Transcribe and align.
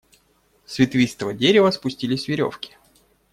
С 0.65 0.79
ветвистого 0.79 1.31
дерева 1.31 1.69
спустились 1.69 2.27
веревки. 2.27 2.75